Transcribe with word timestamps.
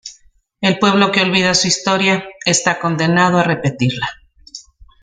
El 0.61 0.79
pueblo 0.79 1.11
que 1.11 1.21
olvida 1.21 1.53
su 1.53 1.67
Historia 1.67 2.25
está 2.43 2.79
condenado 2.79 3.37
a 3.37 3.43
repetirla 3.43 4.09